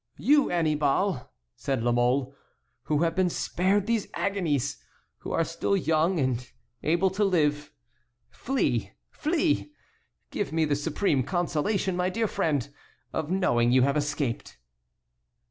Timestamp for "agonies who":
4.15-5.31